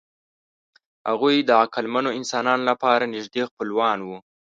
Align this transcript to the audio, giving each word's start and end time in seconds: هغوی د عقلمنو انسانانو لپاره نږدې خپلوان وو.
هغوی 1.09 1.35
د 1.43 1.51
عقلمنو 1.63 2.09
انسانانو 2.19 2.63
لپاره 2.69 3.11
نږدې 3.15 3.43
خپلوان 3.49 3.99
وو. 4.03 4.17